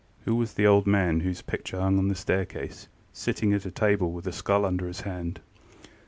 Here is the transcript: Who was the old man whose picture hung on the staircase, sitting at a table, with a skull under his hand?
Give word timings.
Who 0.25 0.35
was 0.35 0.53
the 0.55 0.65
old 0.65 0.87
man 0.87 1.19
whose 1.19 1.43
picture 1.43 1.79
hung 1.79 1.99
on 1.99 2.07
the 2.07 2.15
staircase, 2.15 2.87
sitting 3.13 3.53
at 3.53 3.67
a 3.67 3.71
table, 3.71 4.11
with 4.11 4.25
a 4.25 4.31
skull 4.33 4.65
under 4.65 4.87
his 4.87 5.01
hand? 5.01 5.41